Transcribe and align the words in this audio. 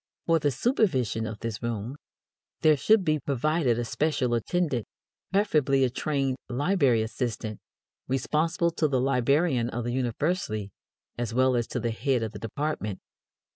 For 0.25 0.39
the 0.39 0.49
supervision 0.49 1.27
of 1.27 1.41
this 1.41 1.61
room, 1.61 1.95
there 2.61 2.75
should 2.75 3.05
be 3.05 3.19
provided 3.19 3.77
a 3.77 3.85
special 3.85 4.33
attendant, 4.33 4.87
preferably 5.31 5.83
a 5.83 5.91
trained 5.91 6.37
library 6.49 7.03
assistant, 7.03 7.59
responsible 8.07 8.71
to 8.71 8.87
the 8.87 8.99
librarian 8.99 9.69
of 9.69 9.83
the 9.83 9.93
university 9.93 10.71
as 11.19 11.35
well 11.35 11.55
as 11.55 11.67
to 11.67 11.79
the 11.79 11.91
head 11.91 12.23
of 12.23 12.31
the 12.31 12.39
department. 12.39 12.99